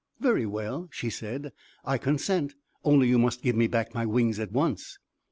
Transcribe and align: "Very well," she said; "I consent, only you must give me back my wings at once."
"Very 0.19 0.47
well," 0.47 0.89
she 0.91 1.11
said; 1.11 1.51
"I 1.85 1.99
consent, 1.99 2.55
only 2.83 3.07
you 3.07 3.19
must 3.19 3.43
give 3.43 3.55
me 3.55 3.67
back 3.67 3.93
my 3.93 4.07
wings 4.07 4.39
at 4.39 4.51
once." 4.51 4.97